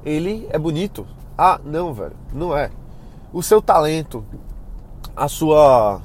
ele 0.05 0.47
é 0.51 0.57
bonito. 0.57 1.05
Ah, 1.37 1.61
não, 1.65 1.93
velho, 1.93 2.15
não 2.33 2.57
é. 2.57 2.71
O 3.33 3.43
seu 3.43 3.61
talento, 3.61 4.25
a 5.17 5.27
sua 5.27 6.01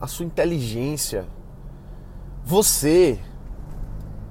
a 0.00 0.06
sua 0.06 0.24
inteligência, 0.24 1.26
você 2.42 3.20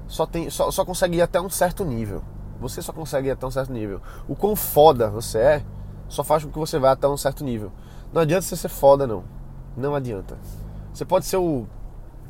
só 0.07 0.25
tem 0.25 0.49
só, 0.49 0.71
só 0.71 0.83
consegue 0.83 1.17
ir 1.17 1.21
até 1.21 1.39
um 1.39 1.47
certo 1.47 1.85
nível. 1.85 2.23
Você 2.60 2.82
só 2.82 2.92
consegue 2.92 3.30
ir 3.30 3.32
até 3.32 3.46
um 3.46 3.51
certo 3.51 3.72
nível. 3.72 4.01
O 4.28 4.36
quão 4.36 4.56
foda 4.56 5.10
você 5.10 5.38
é, 5.38 5.66
só 6.08 6.24
faz 6.24 6.44
com 6.44 6.51
que 6.51 6.60
você 6.60 6.78
vá 6.78 6.92
até 6.92 7.08
um 7.08 7.18
certo 7.18 7.44
nível. 7.44 7.72
Não 8.12 8.22
adianta 8.22 8.42
você 8.42 8.56
ser 8.56 8.70
foda, 8.70 9.08
não. 9.08 9.24
Não 9.78 9.96
adianta. 9.96 10.38
Você 10.94 11.06
pode 11.06 11.25
ser 11.25 11.38
o. 11.38 11.68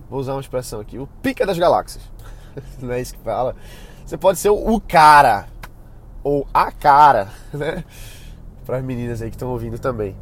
Vou 0.10 0.20
usar 0.20 0.34
uma 0.34 0.42
expressão 0.42 0.80
aqui: 0.80 1.00
o 1.00 1.08
pica 1.22 1.46
das 1.46 1.58
galáxias. 1.58 2.04
não 2.80 2.92
é 2.94 3.02
isso 3.02 3.14
que 3.14 3.24
fala. 3.24 3.56
Você 4.06 4.18
pode 4.18 4.40
ser 4.40 4.50
o 4.50 4.82
cara 4.82 5.48
ou 6.24 6.48
a 6.54 6.72
cara, 6.72 7.30
né? 7.54 7.84
Para 8.66 8.78
as 8.78 8.84
meninas 8.84 9.22
aí 9.22 9.30
que 9.30 9.36
estão 9.36 9.50
ouvindo 9.50 9.80
também. 9.80 10.16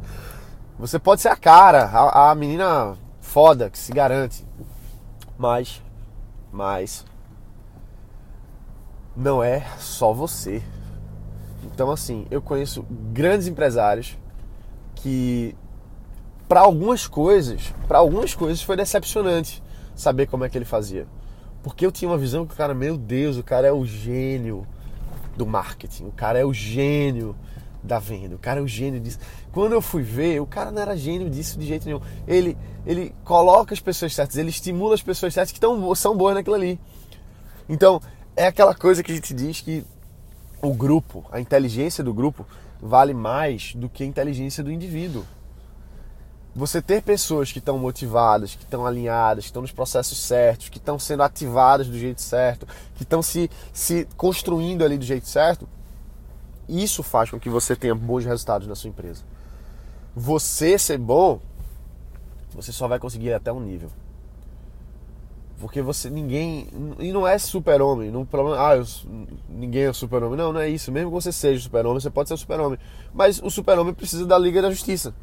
Você 0.78 0.98
pode 0.98 1.20
ser 1.20 1.28
a 1.28 1.36
cara, 1.36 1.84
a, 1.84 2.30
a, 2.30 2.34
menina 2.34 2.96
foda 3.20 3.68
que 3.68 3.78
se 3.78 3.92
garante. 3.92 4.46
Mas, 5.36 5.82
mas, 6.52 7.04
não 9.18 9.42
é 9.42 9.66
só 9.78 10.12
você. 10.12 10.62
Então, 11.64 11.90
assim, 11.90 12.24
eu 12.30 12.40
conheço 12.40 12.86
grandes 13.12 13.48
empresários 13.48 14.16
que, 14.94 15.56
para 16.48 16.60
algumas 16.60 17.06
coisas, 17.08 17.74
para 17.88 17.98
algumas 17.98 18.34
coisas 18.34 18.62
foi 18.62 18.76
decepcionante 18.76 19.60
saber 19.94 20.26
como 20.26 20.44
é 20.44 20.48
que 20.48 20.56
ele 20.56 20.64
fazia. 20.64 21.06
Porque 21.64 21.84
eu 21.84 21.90
tinha 21.90 22.08
uma 22.08 22.16
visão 22.16 22.46
que 22.46 22.54
o 22.54 22.56
cara, 22.56 22.72
meu 22.72 22.96
Deus, 22.96 23.36
o 23.36 23.42
cara 23.42 23.66
é 23.66 23.72
o 23.72 23.84
gênio 23.84 24.64
do 25.36 25.44
marketing, 25.44 26.06
o 26.06 26.12
cara 26.12 26.38
é 26.38 26.44
o 26.44 26.54
gênio 26.54 27.34
da 27.82 27.98
venda, 27.98 28.36
o 28.36 28.38
cara 28.38 28.60
é 28.60 28.62
o 28.62 28.68
gênio 28.68 29.00
disso. 29.00 29.18
Quando 29.50 29.72
eu 29.72 29.82
fui 29.82 30.02
ver, 30.02 30.40
o 30.40 30.46
cara 30.46 30.70
não 30.70 30.80
era 30.80 30.96
gênio 30.96 31.28
disso 31.28 31.58
de 31.58 31.66
jeito 31.66 31.86
nenhum. 31.86 32.00
Ele, 32.26 32.56
ele 32.86 33.12
coloca 33.24 33.74
as 33.74 33.80
pessoas 33.80 34.14
certas, 34.14 34.36
ele 34.36 34.50
estimula 34.50 34.94
as 34.94 35.02
pessoas 35.02 35.34
certas 35.34 35.50
que 35.50 35.58
tão, 35.58 35.92
são 35.96 36.16
boas 36.16 36.34
naquilo 36.34 36.54
ali. 36.54 36.80
Então, 37.68 38.00
é 38.38 38.46
aquela 38.46 38.72
coisa 38.72 39.02
que 39.02 39.10
a 39.10 39.14
gente 39.16 39.34
diz 39.34 39.60
que 39.60 39.84
o 40.62 40.72
grupo, 40.72 41.26
a 41.32 41.40
inteligência 41.40 42.04
do 42.04 42.14
grupo, 42.14 42.46
vale 42.80 43.12
mais 43.12 43.74
do 43.74 43.88
que 43.88 44.04
a 44.04 44.06
inteligência 44.06 44.62
do 44.62 44.70
indivíduo. 44.70 45.24
Você 46.54 46.80
ter 46.80 47.02
pessoas 47.02 47.50
que 47.50 47.58
estão 47.58 47.76
motivadas, 47.78 48.54
que 48.54 48.62
estão 48.62 48.86
alinhadas, 48.86 49.44
que 49.44 49.50
estão 49.50 49.62
nos 49.62 49.72
processos 49.72 50.18
certos, 50.20 50.68
que 50.68 50.78
estão 50.78 51.00
sendo 51.00 51.24
ativadas 51.24 51.88
do 51.88 51.98
jeito 51.98 52.22
certo, 52.22 52.64
que 52.94 53.02
estão 53.02 53.22
se, 53.22 53.50
se 53.72 54.06
construindo 54.16 54.84
ali 54.84 54.96
do 54.96 55.04
jeito 55.04 55.26
certo, 55.26 55.68
isso 56.68 57.02
faz 57.02 57.30
com 57.30 57.40
que 57.40 57.50
você 57.50 57.74
tenha 57.74 57.94
bons 57.94 58.24
resultados 58.24 58.68
na 58.68 58.76
sua 58.76 58.88
empresa. 58.88 59.24
Você 60.14 60.78
ser 60.78 60.98
bom, 60.98 61.40
você 62.54 62.70
só 62.70 62.86
vai 62.86 63.00
conseguir 63.00 63.32
até 63.32 63.52
um 63.52 63.60
nível. 63.60 63.90
Porque 65.60 65.82
você, 65.82 66.08
ninguém. 66.08 66.68
E 67.00 67.12
não 67.12 67.26
é 67.26 67.36
super-homem. 67.36 68.10
Não, 68.10 68.24
problema, 68.24 68.68
ah, 68.68 68.76
eu, 68.76 68.84
ninguém 69.48 69.84
é 69.84 69.92
super-homem. 69.92 70.38
Não, 70.38 70.52
não 70.52 70.60
é 70.60 70.68
isso. 70.68 70.92
Mesmo 70.92 71.10
que 71.10 71.14
você 71.14 71.32
seja 71.32 71.60
super-homem, 71.60 72.00
você 72.00 72.10
pode 72.10 72.28
ser 72.28 72.36
super-homem. 72.36 72.78
Mas 73.12 73.40
o 73.42 73.50
super-homem 73.50 73.92
precisa 73.92 74.24
da 74.24 74.38
Liga 74.38 74.62
da 74.62 74.70
Justiça. 74.70 75.14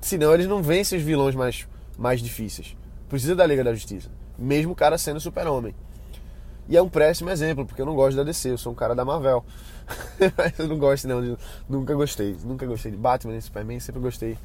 Senão 0.00 0.34
eles 0.34 0.48
não 0.48 0.62
vencem 0.62 0.98
os 0.98 1.04
vilões 1.04 1.36
mais, 1.36 1.68
mais 1.96 2.20
difíceis. 2.20 2.76
Precisa 3.08 3.36
da 3.36 3.46
Liga 3.46 3.62
da 3.62 3.72
Justiça. 3.72 4.10
Mesmo 4.36 4.72
o 4.72 4.76
cara 4.76 4.98
sendo 4.98 5.20
super-homem. 5.20 5.74
E 6.68 6.76
é 6.76 6.82
um 6.82 6.88
péssimo 6.88 7.30
exemplo, 7.30 7.64
porque 7.64 7.80
eu 7.80 7.86
não 7.86 7.94
gosto 7.94 8.16
da 8.16 8.24
DC, 8.24 8.50
eu 8.50 8.58
sou 8.58 8.72
um 8.72 8.74
cara 8.74 8.94
da 8.94 9.04
Marvel. 9.04 9.44
eu 10.58 10.66
não 10.66 10.78
gosto, 10.78 11.06
não. 11.06 11.22
De, 11.22 11.36
nunca 11.68 11.94
gostei. 11.94 12.36
Nunca 12.42 12.66
gostei 12.66 12.90
de 12.90 12.96
Batman 12.96 13.36
e 13.36 13.42
Superman, 13.42 13.78
sempre 13.78 14.00
gostei 14.00 14.36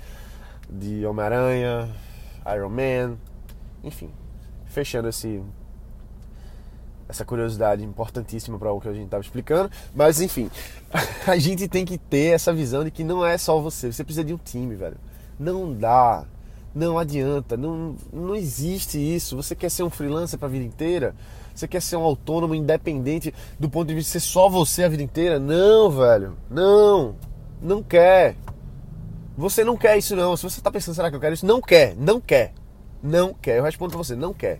de 0.70 1.04
Homem-Aranha, 1.04 1.90
Iron 2.46 2.70
Man, 2.70 3.18
enfim 3.84 4.12
fechando 4.70 5.10
esse 5.10 5.42
essa 7.10 7.26
curiosidade 7.26 7.84
importantíssima 7.84 8.60
para 8.60 8.72
o 8.72 8.80
que 8.80 8.88
a 8.88 8.94
gente 8.94 9.06
estava 9.06 9.22
explicando. 9.22 9.72
Mas 9.96 10.22
enfim, 10.22 10.50
a 11.26 11.38
gente 11.38 11.68
tem 11.68 11.84
que 11.84 11.98
ter 11.98 12.36
essa 12.36 12.54
visão 12.54 12.84
de 12.84 12.92
que 12.92 13.04
não 13.04 13.26
é 13.26 13.38
só 13.38 13.60
você, 13.60 13.92
você 13.92 14.04
precisa 14.04 14.24
de 14.24 14.34
um 14.34 14.38
time, 14.38 14.76
velho. 14.76 14.98
Não 15.40 15.74
dá, 15.74 16.26
não 16.74 17.00
adianta, 17.00 17.58
não, 17.58 17.96
não 18.14 18.36
existe 18.36 19.00
isso. 19.00 19.36
Você 19.36 19.56
quer 19.56 19.70
ser 19.70 19.84
um 19.84 19.90
freelancer 19.90 20.38
para 20.38 20.48
a 20.48 20.52
vida 20.52 20.64
inteira? 20.64 21.16
Você 21.56 21.68
quer 21.68 21.82
ser 21.82 21.98
um 21.98 22.04
autônomo 22.04 22.54
independente 22.54 23.34
do 23.60 23.70
ponto 23.70 23.88
de 23.88 23.96
vista 23.96 24.18
de 24.18 24.24
ser 24.24 24.30
só 24.30 24.48
você 24.48 24.84
a 24.84 24.90
vida 24.90 25.02
inteira? 25.02 25.40
Não, 25.40 25.90
velho, 25.90 26.38
não, 26.50 27.16
não 27.62 27.82
quer. 27.82 28.36
Você 29.36 29.64
não 29.64 29.76
quer 29.76 29.98
isso 29.98 30.16
não. 30.16 30.38
Se 30.38 30.44
você 30.44 30.60
está 30.60 30.70
pensando, 30.70 30.96
será 30.96 31.10
que 31.10 31.16
eu 31.16 31.20
quero 31.20 31.34
isso? 31.34 31.46
Não 31.46 31.60
quer, 31.60 31.96
não 31.96 32.22
quer. 32.22 32.54
Não 33.02 33.34
quer. 33.34 33.58
Eu 33.58 33.64
respondo 33.64 33.92
pra 33.92 33.98
você, 33.98 34.16
não 34.16 34.34
quer. 34.34 34.60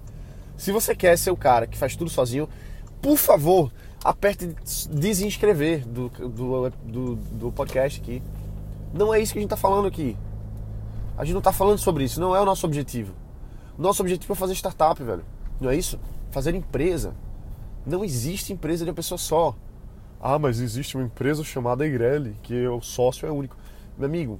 Se 0.58 0.72
você 0.72 0.96
quer 0.96 1.18
ser 1.18 1.32
o 1.32 1.38
cara 1.38 1.68
que 1.68 1.78
faz 1.78 1.96
tudo 1.96 2.10
sozinho, 2.10 2.48
por 3.02 3.18
favor, 3.18 3.72
aperte 4.04 4.56
desinscrever 4.90 5.88
do, 5.88 6.10
do, 6.10 6.70
do, 6.70 7.16
do 7.16 7.52
podcast 7.52 8.02
aqui. 8.02 8.22
Não 8.94 9.14
é 9.14 9.20
isso 9.20 9.34
que 9.34 9.40
a 9.40 9.42
gente 9.42 9.50
tá 9.50 9.58
falando 9.58 9.88
aqui. 9.88 10.18
A 11.18 11.24
gente 11.24 11.34
não 11.34 11.42
tá 11.42 11.52
falando 11.52 11.78
sobre 11.78 12.04
isso, 12.04 12.20
não 12.20 12.36
é 12.36 12.42
o 12.42 12.46
nosso 12.46 12.66
objetivo. 12.66 13.14
Nosso 13.78 14.02
objetivo 14.02 14.34
é 14.34 14.36
fazer 14.36 14.54
startup, 14.54 15.02
velho. 15.02 15.24
Não 15.60 15.70
é 15.70 15.76
isso? 15.76 16.00
Fazer 16.32 16.56
empresa. 16.56 17.14
Não 17.86 18.04
existe 18.04 18.52
empresa 18.52 18.84
de 18.84 18.92
uma 18.92 18.96
pessoa 18.96 19.18
só. 19.18 19.56
Ah, 20.22 20.38
mas 20.38 20.60
existe 20.60 20.96
uma 20.96 21.06
empresa 21.06 21.44
chamada 21.44 21.86
Egrelli, 21.86 22.36
que 22.44 22.68
o 22.68 22.82
sócio 22.82 23.26
é 23.26 23.32
único. 23.32 23.56
Meu 23.98 24.08
amigo, 24.08 24.40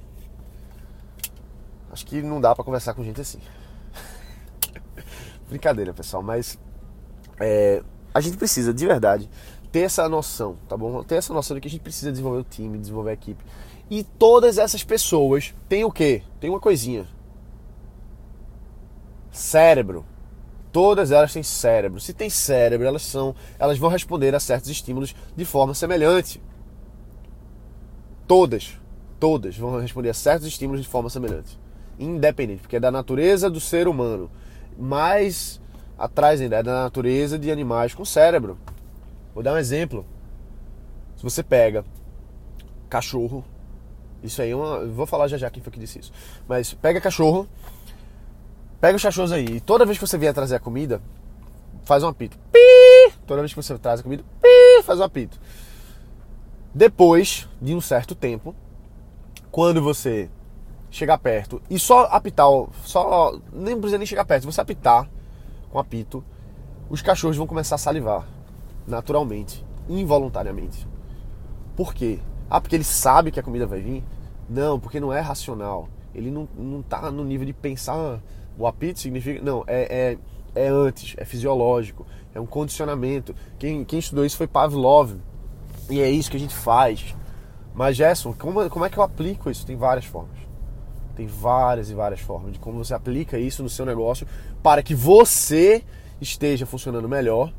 acho 1.90 2.04
que 2.04 2.20
não 2.20 2.40
dá 2.40 2.54
para 2.54 2.64
conversar 2.64 2.92
com 2.92 3.02
gente 3.02 3.20
assim. 3.20 3.40
Brincadeira, 5.50 5.92
pessoal, 5.92 6.22
mas 6.22 6.56
é, 7.40 7.82
a 8.14 8.20
gente 8.20 8.36
precisa, 8.36 8.72
de 8.72 8.86
verdade, 8.86 9.28
ter 9.72 9.80
essa 9.80 10.08
noção, 10.08 10.56
tá 10.68 10.76
bom? 10.76 11.02
Ter 11.02 11.16
essa 11.16 11.34
noção 11.34 11.56
de 11.56 11.60
que 11.60 11.68
a 11.68 11.70
gente 11.70 11.82
precisa 11.82 12.10
desenvolver 12.10 12.38
o 12.38 12.44
time, 12.44 12.78
desenvolver 12.78 13.10
a 13.10 13.14
equipe. 13.14 13.44
E 13.90 14.04
todas 14.04 14.58
essas 14.58 14.84
pessoas 14.84 15.52
têm 15.68 15.84
o 15.84 15.90
quê? 15.90 16.22
Tem 16.38 16.48
uma 16.48 16.60
coisinha. 16.60 17.06
Cérebro. 19.32 20.04
Todas 20.70 21.10
elas 21.10 21.32
têm 21.32 21.42
cérebro. 21.42 21.98
Se 21.98 22.12
tem 22.12 22.30
cérebro, 22.30 22.86
elas 22.86 23.02
são, 23.02 23.34
elas 23.58 23.76
vão 23.76 23.90
responder 23.90 24.32
a 24.34 24.40
certos 24.40 24.70
estímulos 24.70 25.16
de 25.34 25.44
forma 25.44 25.74
semelhante. 25.74 26.40
Todas, 28.24 28.78
todas 29.18 29.56
vão 29.56 29.80
responder 29.80 30.10
a 30.10 30.14
certos 30.14 30.46
estímulos 30.46 30.82
de 30.82 30.86
forma 30.86 31.10
semelhante, 31.10 31.58
independente, 31.98 32.60
porque 32.60 32.76
é 32.76 32.80
da 32.80 32.92
natureza 32.92 33.50
do 33.50 33.58
ser 33.58 33.88
humano 33.88 34.30
mais 34.80 35.60
atrás 35.98 36.40
ainda, 36.40 36.56
é 36.56 36.62
da 36.62 36.82
natureza 36.82 37.38
de 37.38 37.50
animais 37.50 37.94
com 37.94 38.04
cérebro. 38.04 38.58
Vou 39.34 39.42
dar 39.42 39.52
um 39.52 39.58
exemplo. 39.58 40.06
Se 41.16 41.22
você 41.22 41.42
pega 41.42 41.84
cachorro, 42.88 43.44
isso 44.22 44.40
aí 44.40 44.50
é 44.50 44.56
uma. 44.56 44.86
Vou 44.86 45.06
falar 45.06 45.28
já 45.28 45.36
já 45.36 45.50
quem 45.50 45.62
foi 45.62 45.72
que 45.72 45.78
disse 45.78 45.98
isso. 45.98 46.12
Mas 46.48 46.72
pega 46.72 47.00
cachorro, 47.00 47.46
pega 48.80 48.96
os 48.96 49.02
cachorros 49.02 49.32
aí, 49.32 49.44
e 49.44 49.60
toda 49.60 49.84
vez 49.84 49.98
que 49.98 50.06
você 50.06 50.16
vier 50.16 50.32
trazer 50.32 50.56
a 50.56 50.60
comida, 50.60 51.00
faz 51.84 52.02
um 52.02 52.08
apito. 52.08 52.38
Pi! 52.50 53.12
Toda 53.26 53.42
vez 53.42 53.52
que 53.52 53.62
você 53.62 53.78
traz 53.78 54.00
a 54.00 54.02
comida, 54.02 54.24
pi! 54.40 54.82
faz 54.82 54.98
um 54.98 55.04
apito. 55.04 55.38
Depois 56.74 57.48
de 57.60 57.74
um 57.74 57.80
certo 57.80 58.14
tempo, 58.14 58.54
quando 59.50 59.82
você 59.82 60.30
chegar 60.90 61.18
perto 61.18 61.62
e 61.70 61.78
só 61.78 62.06
apitar, 62.06 62.48
só 62.82 63.38
nem 63.52 63.76
precisa 63.76 63.98
nem 63.98 64.06
chegar 64.06 64.24
perto, 64.24 64.50
você 64.50 64.60
apitar 64.60 65.08
com 65.70 65.78
apito, 65.78 66.24
os 66.88 67.00
cachorros 67.00 67.36
vão 67.36 67.46
começar 67.46 67.76
a 67.76 67.78
salivar 67.78 68.26
naturalmente, 68.86 69.64
involuntariamente. 69.88 70.86
Por 71.76 71.94
quê? 71.94 72.18
Ah, 72.48 72.60
porque 72.60 72.76
ele 72.76 72.84
sabe 72.84 73.30
que 73.30 73.38
a 73.40 73.42
comida 73.42 73.66
vai 73.66 73.80
vir? 73.80 74.04
Não, 74.48 74.78
porque 74.78 75.00
não 75.00 75.12
é 75.12 75.20
racional. 75.20 75.88
Ele 76.14 76.30
não, 76.30 76.48
não 76.56 76.82
tá 76.82 77.10
no 77.10 77.24
nível 77.24 77.46
de 77.46 77.52
pensar 77.52 77.94
ah, 77.94 78.20
o 78.58 78.66
apito 78.66 78.98
significa. 78.98 79.40
Não, 79.40 79.64
é, 79.66 80.18
é, 80.54 80.64
é 80.66 80.68
antes, 80.68 81.14
é 81.16 81.24
fisiológico, 81.24 82.04
é 82.34 82.40
um 82.40 82.46
condicionamento. 82.46 83.34
Quem, 83.58 83.84
quem 83.84 84.00
estudou 84.00 84.24
isso 84.24 84.36
foi 84.36 84.48
Pavlov. 84.48 85.12
E 85.88 86.00
é 86.00 86.10
isso 86.10 86.30
que 86.30 86.36
a 86.36 86.40
gente 86.40 86.54
faz. 86.54 87.14
Mas 87.72 87.96
Gerson, 87.96 88.32
como, 88.32 88.68
como 88.68 88.84
é 88.84 88.90
que 88.90 88.98
eu 88.98 89.02
aplico 89.02 89.50
isso? 89.50 89.64
Tem 89.64 89.76
várias 89.76 90.04
formas. 90.04 90.39
Tem 91.16 91.26
várias 91.26 91.90
e 91.90 91.94
várias 91.94 92.20
formas 92.20 92.52
de 92.52 92.58
como 92.58 92.82
você 92.82 92.94
aplica 92.94 93.38
isso 93.38 93.62
no 93.62 93.68
seu 93.68 93.84
negócio 93.84 94.26
para 94.62 94.82
que 94.82 94.94
você 94.94 95.82
esteja 96.20 96.66
funcionando 96.66 97.08
melhor, 97.08 97.52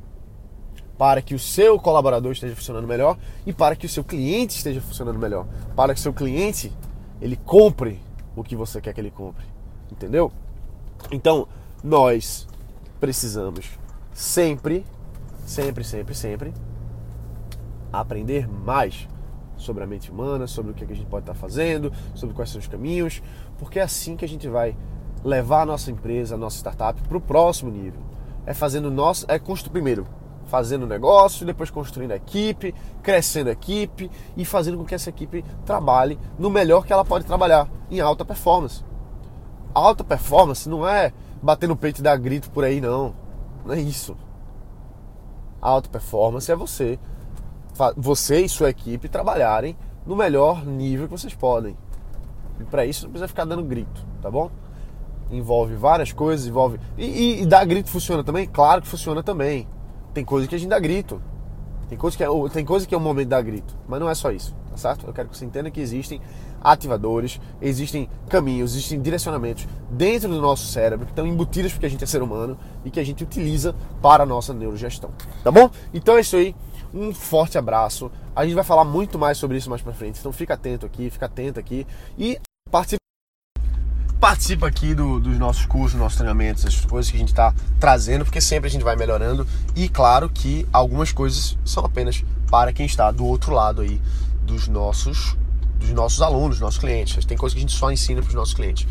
para 0.98 1.22
que 1.22 1.34
o 1.34 1.40
seu 1.40 1.80
colaborador 1.80 2.32
esteja 2.32 2.56
funcionando 2.56 2.88
melhor 2.88 3.18
e 3.46 3.52
para 3.52 3.76
que 3.76 3.86
o 3.86 3.90
seu 3.90 4.04
cliente 4.04 4.56
esteja 4.56 4.82
funcionando 4.82 5.20
melhor, 5.20 5.48
para 5.76 5.94
que 5.94 6.00
o 6.00 6.04
seu 6.04 6.14
cliente 6.14 6.72
ele 7.20 7.36
compre 7.36 8.00
o 8.36 8.44
que 8.44 8.56
você 8.56 8.80
quer 8.80 8.94
que 8.94 9.02
ele 9.02 9.12
compre, 9.12 9.46
entendeu? 9.92 10.32
Então, 11.12 11.48
nós 11.84 12.48
precisamos 13.00 13.66
sempre, 14.14 14.86
sempre, 15.46 15.84
sempre, 15.84 16.14
sempre 16.14 16.54
aprender 17.92 18.48
mais 18.48 19.08
sobre 19.62 19.84
a 19.84 19.88
mente 19.88 20.12
humana, 20.12 20.48
sobre 20.48 20.72
o 20.72 20.74
que 20.74 20.84
a 20.84 20.88
gente 20.88 21.06
pode 21.06 21.24
estar 21.24 21.34
fazendo, 21.34 21.92
sobre 22.14 22.36
quais 22.36 22.50
são 22.50 22.60
os 22.60 22.68
caminhos, 22.68 23.22
porque 23.58 23.80
é 23.80 23.84
assim 23.84 24.16
que 24.16 24.26
a 24.26 24.28
gente 24.28 24.48
vai 24.48 24.76
levar 25.24 25.62
a 25.62 25.66
nossa 25.66 25.92
empresa, 25.92 26.36
a 26.36 26.38
nossa 26.38 26.58
startup 26.58 27.00
para 27.02 27.18
o 27.18 27.22
próximo 27.22 27.72
nível. 27.72 28.02
É 28.46 28.54
fazendo 28.54 28.90
nosso, 28.90 29.26
é 29.28 29.38
construir 29.38 29.72
primeiro, 29.72 30.08
fazendo 30.46 30.88
negócio, 30.88 31.46
depois 31.46 31.70
construindo 31.70 32.12
a 32.12 32.16
equipe, 32.16 32.74
crescendo 33.04 33.50
a 33.50 33.54
equipe 33.54 34.10
e 34.36 34.44
fazendo 34.44 34.78
com 34.78 34.86
que 34.86 34.96
essa 34.96 35.10
equipe 35.10 35.46
trabalhe 35.66 36.20
no 36.38 36.50
melhor 36.50 36.86
que 36.86 36.92
ela 36.92 37.06
pode 37.06 37.26
trabalhar, 37.26 37.70
em 37.90 38.00
alta 38.00 38.26
performance. 38.26 38.84
Alta 39.74 40.04
performance 40.04 40.68
não 40.68 40.88
é 40.88 41.14
bater 41.42 41.70
no 41.70 41.76
peito 41.76 42.00
e 42.00 42.04
dar 42.04 42.18
grito 42.18 42.50
por 42.52 42.64
aí, 42.64 42.82
não. 42.82 43.16
Não 43.66 43.74
é 43.74 43.80
isso. 43.80 44.18
Alta 45.62 45.88
performance 45.88 46.52
é 46.52 46.56
você 46.56 47.00
você 47.96 48.42
e 48.42 48.50
sua 48.50 48.70
equipe 48.70 49.10
trabalharem 49.10 49.76
no 50.06 50.16
melhor 50.16 50.66
nível 50.66 51.08
que 51.08 51.12
vocês 51.12 51.34
podem. 51.34 51.78
E 52.60 52.64
para 52.66 52.86
isso 52.86 53.06
não 53.06 53.12
precisa 53.12 53.28
ficar 53.28 53.46
dando 53.46 53.64
grito, 53.64 54.06
tá 54.22 54.30
bom? 54.30 54.52
Envolve 55.32 55.76
várias 55.76 56.12
coisas, 56.12 56.48
envolve. 56.48 56.80
E, 56.98 57.06
e, 57.06 57.42
e, 57.42 57.46
dar 57.46 57.66
grito 57.66 57.90
funciona 57.90 58.24
também? 58.24 58.46
Claro 58.46 58.82
que 58.82 58.88
funciona 58.88 59.24
também. 59.24 59.68
Tem 60.14 60.26
coisa 60.26 60.48
que 60.48 60.56
a 60.56 60.58
gente 60.58 60.70
dá 60.70 60.80
grito. 60.80 61.22
Tem 61.88 61.98
coisa, 61.98 62.16
que 62.16 62.24
é, 62.24 62.28
tem 62.54 62.64
coisa 62.64 62.88
que 62.88 62.96
é 62.96 62.98
um 62.98 63.02
momento 63.02 63.28
da 63.28 63.42
grito, 63.42 63.76
mas 63.86 64.00
não 64.00 64.10
é 64.10 64.16
só 64.16 64.32
isso, 64.32 64.56
tá 64.70 64.78
certo? 64.78 65.06
Eu 65.06 65.12
quero 65.12 65.28
que 65.28 65.38
você 65.38 65.44
entenda 65.44 65.70
que 65.70 65.82
existem 65.82 66.22
ativadores, 66.62 67.38
existem 67.62 68.10
caminhos, 68.30 68.72
existem 68.72 69.02
direcionamentos 69.02 69.68
dentro 69.90 70.30
do 70.30 70.40
nosso 70.40 70.68
cérebro 70.68 71.06
que 71.06 71.12
estão 71.12 71.28
embutidos 71.28 71.74
porque 71.74 71.86
a 71.86 71.90
gente 71.90 72.02
é 72.02 72.08
ser 72.08 72.22
humano 72.22 72.58
e 72.86 72.90
que 72.90 72.98
a 72.98 73.04
gente 73.04 73.26
utiliza 73.26 73.76
para 74.02 74.24
a 74.24 74.26
nossa 74.26 74.54
neurogestão, 74.54 75.10
tá 75.44 75.52
bom? 75.52 75.70
Então 75.94 76.16
é 76.16 76.22
isso 76.22 76.38
aí. 76.38 76.56
Um 76.94 77.14
forte 77.14 77.58
abraço. 77.58 78.12
A 78.36 78.46
gente 78.46 78.56
vai 78.56 78.64
falar 78.64 78.84
muito 78.84 79.18
mais 79.18 79.38
sobre 79.38 79.58
isso 79.58 79.70
mais 79.70 79.82
para 79.82 79.94
frente. 79.94 80.20
Então 80.20 80.32
fica 80.32 80.54
atento 80.54 80.86
aqui, 80.86 81.10
fica 81.10 81.26
atento 81.26 81.60
aqui 81.60 81.86
e 82.18 82.40
participe 82.70 83.02
participa 84.20 84.68
aqui 84.68 84.94
do, 84.94 85.20
dos 85.20 85.40
nossos 85.40 85.66
cursos, 85.66 86.00
nossos 86.00 86.16
treinamentos, 86.16 86.64
as 86.64 86.86
coisas 86.86 87.10
que 87.10 87.18
a 87.18 87.20
gente 87.20 87.30
está 87.30 87.56
trazendo, 87.80 88.24
porque 88.24 88.40
sempre 88.40 88.68
a 88.68 88.72
gente 88.72 88.84
vai 88.84 88.96
melhorando. 88.96 89.48
E 89.76 89.90
claro 89.90 90.30
que 90.30 90.68
algumas 90.72 91.12
coisas 91.12 91.58
são 91.66 91.84
apenas 91.84 92.24
para 92.50 92.72
quem 92.72 92.86
está 92.86 93.10
do 93.10 93.26
outro 93.26 93.52
lado 93.52 93.82
aí 93.82 94.00
dos 94.44 94.68
nossos, 94.68 95.36
dos 95.80 95.90
nossos 95.90 96.22
alunos, 96.22 96.60
nossos 96.60 96.80
clientes. 96.80 97.26
Tem 97.26 97.36
coisas 97.36 97.56
que 97.56 97.60
a 97.60 97.68
gente 97.68 97.76
só 97.76 97.92
ensina 97.92 98.22
para 98.22 98.30
os 98.30 98.36
nossos 98.36 98.54
clientes. 98.54 98.88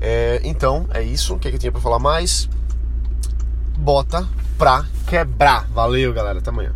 É, 0.00 0.40
então, 0.44 0.86
é 0.94 1.02
isso. 1.02 1.34
O 1.34 1.38
que, 1.38 1.48
é 1.48 1.50
que 1.50 1.56
eu 1.56 1.60
tinha 1.60 1.72
para 1.72 1.80
falar 1.80 1.98
mais? 1.98 2.48
Bota 3.76 4.26
pra 4.56 4.86
quebrar. 5.06 5.68
Valeu, 5.68 6.12
galera. 6.14 6.38
Até 6.38 6.48
amanhã. 6.48 6.72